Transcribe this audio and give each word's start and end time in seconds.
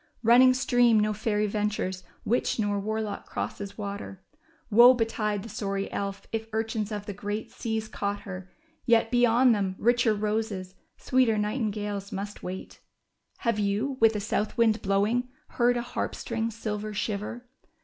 Bunning 0.23 0.55
stream 0.55 0.99
no 0.99 1.13
fairy 1.13 1.45
ventures, 1.45 2.03
witch 2.25 2.57
nor 2.57 2.79
warlock 2.79 3.27
crosses 3.27 3.77
water. 3.77 4.19
Woe 4.71 4.95
betide 4.95 5.43
the 5.43 5.47
sorry 5.49 5.91
elf 5.91 6.25
if 6.31 6.47
urchins 6.53 6.91
of 6.91 7.05
the 7.05 7.13
great 7.13 7.51
seas 7.51 7.87
caught 7.87 8.21
her! 8.21 8.49
Yet, 8.87 9.11
beyond 9.11 9.53
them, 9.53 9.75
richer 9.77 10.15
roses, 10.15 10.73
sweeter 10.97 11.37
nightingales 11.37 12.11
must 12.11 12.41
wait.'' 12.41 12.79
Have 13.41 13.59
you, 13.59 13.97
with 13.99 14.15
a 14.15 14.19
south 14.19 14.57
wind 14.57 14.81
blowing, 14.81 15.29
heard 15.49 15.77
a 15.77 15.83
harp. 15.83 16.15
string's 16.15 16.55
silver 16.55 16.95
shiver 16.95 17.47